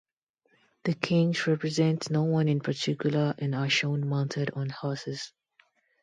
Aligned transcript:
The 0.85 0.95
Kings 0.95 1.45
represent 1.45 2.09
no 2.09 2.23
one 2.23 2.47
in 2.47 2.59
particular 2.59 3.35
and 3.37 3.53
are 3.53 3.69
shown 3.69 4.09
mounted 4.09 4.49
on 4.55 4.69
horses. 4.71 5.31